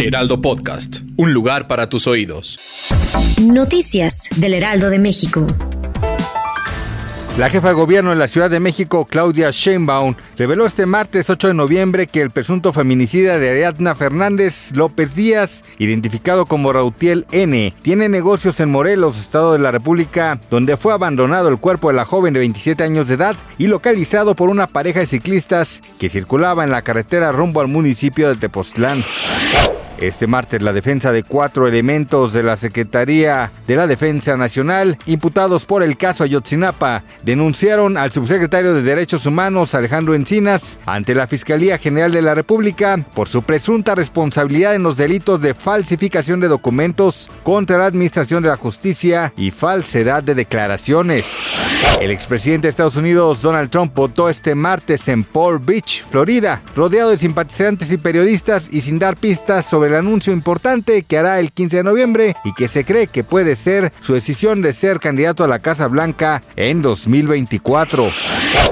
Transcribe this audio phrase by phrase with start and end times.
[0.00, 2.58] Heraldo Podcast, un lugar para tus oídos.
[3.42, 5.46] Noticias del Heraldo de México.
[7.36, 11.48] La jefa de gobierno de la Ciudad de México, Claudia Sheinbaum, reveló este martes 8
[11.48, 17.72] de noviembre que el presunto feminicida de Ariadna Fernández López Díaz, identificado como Rautiel N.,
[17.82, 22.06] tiene negocios en Morelos, Estado de la República, donde fue abandonado el cuerpo de la
[22.06, 26.64] joven de 27 años de edad y localizado por una pareja de ciclistas que circulaba
[26.64, 29.04] en la carretera rumbo al municipio de Tepoztlán.
[30.00, 35.66] Este martes la defensa de cuatro elementos de la Secretaría de la Defensa Nacional, imputados
[35.66, 41.76] por el caso Ayotzinapa, denunciaron al subsecretario de Derechos Humanos Alejandro Encinas ante la Fiscalía
[41.76, 47.30] General de la República por su presunta responsabilidad en los delitos de falsificación de documentos
[47.42, 51.26] contra la Administración de la Justicia y falsedad de declaraciones.
[52.00, 57.10] El expresidente de Estados Unidos, Donald Trump, votó este martes en Palm Beach, Florida, rodeado
[57.10, 61.52] de simpatizantes y periodistas y sin dar pistas sobre el anuncio importante que hará el
[61.52, 65.44] 15 de noviembre y que se cree que puede ser su decisión de ser candidato
[65.44, 68.10] a la Casa Blanca en 2024.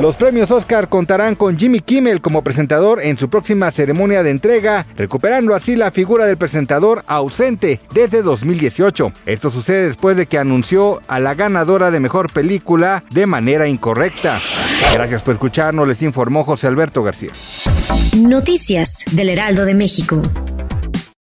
[0.00, 4.86] Los premios Oscar contarán con Jimmy Kimmel como presentador en su próxima ceremonia de entrega,
[4.96, 9.12] recuperando así la figura del presentador ausente desde 2018.
[9.26, 14.40] Esto sucede después de que anunció a la ganadora de mejor película de manera incorrecta.
[14.94, 17.30] Gracias por escucharnos, les informó José Alberto García.
[18.16, 20.22] Noticias del Heraldo de México.